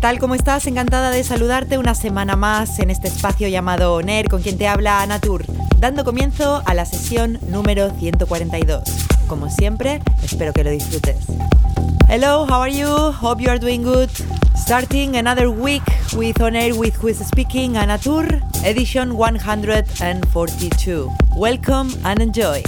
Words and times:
¿Qué 0.00 0.06
tal? 0.08 0.18
¿Cómo 0.18 0.34
estás? 0.34 0.66
Encantada 0.66 1.10
de 1.10 1.22
saludarte 1.22 1.76
una 1.76 1.94
semana 1.94 2.34
más 2.34 2.78
en 2.78 2.88
este 2.88 3.08
espacio 3.08 3.48
llamado 3.48 4.00
NER 4.00 4.30
con 4.30 4.40
quien 4.40 4.56
te 4.56 4.66
habla 4.66 5.02
Anatur, 5.02 5.44
dando 5.76 6.06
comienzo 6.06 6.62
a 6.64 6.72
la 6.72 6.86
sesión 6.86 7.38
número 7.48 7.90
142. 7.98 8.82
Como 9.26 9.50
siempre, 9.50 10.00
espero 10.22 10.54
que 10.54 10.64
lo 10.64 10.70
disfrutes. 10.70 11.18
Hello, 12.08 12.46
how 12.46 12.62
are 12.62 12.74
you? 12.74 12.88
Hope 12.88 13.42
you 13.42 13.50
are 13.50 13.58
doing 13.58 13.82
good. 13.82 14.08
Starting 14.56 15.16
another 15.18 15.50
week 15.50 15.82
with 16.16 16.40
On 16.40 16.56
Air 16.56 16.72
with 16.74 16.94
Who 17.02 17.08
is 17.08 17.18
Speaking 17.18 17.74
Anatur, 17.74 18.40
edition 18.64 19.18
142. 19.18 21.10
Welcome 21.36 21.90
and 22.04 22.22
enjoy. 22.22 22.62